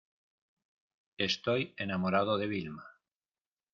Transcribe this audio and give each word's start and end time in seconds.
estoy 1.19 1.75
enamorado 1.77 2.39
de 2.39 2.47
Vilma. 2.47 2.87